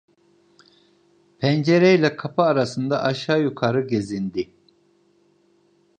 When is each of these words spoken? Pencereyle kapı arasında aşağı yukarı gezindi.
Pencereyle 1.39 2.15
kapı 2.15 2.41
arasında 2.41 3.03
aşağı 3.03 3.41
yukarı 3.41 3.87
gezindi. 3.87 4.49